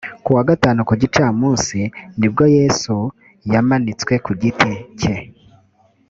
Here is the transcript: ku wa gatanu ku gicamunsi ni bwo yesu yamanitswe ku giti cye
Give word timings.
ku 0.23 0.29
wa 0.35 0.43
gatanu 0.49 0.79
ku 0.89 0.93
gicamunsi 1.01 1.79
ni 2.19 2.27
bwo 2.31 2.45
yesu 2.57 2.95
yamanitswe 3.51 4.13
ku 4.25 4.31
giti 4.41 4.71
cye 4.99 5.15